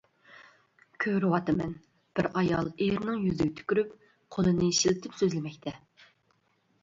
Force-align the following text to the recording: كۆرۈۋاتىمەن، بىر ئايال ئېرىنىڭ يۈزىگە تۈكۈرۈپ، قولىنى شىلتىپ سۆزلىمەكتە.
كۆرۈۋاتىمەن، 1.03 1.73
بىر 2.19 2.29
ئايال 2.39 2.71
ئېرىنىڭ 2.85 3.21
يۈزىگە 3.25 3.53
تۈكۈرۈپ، 3.59 3.93
قولىنى 4.37 4.71
شىلتىپ 4.79 5.19
سۆزلىمەكتە. 5.23 5.75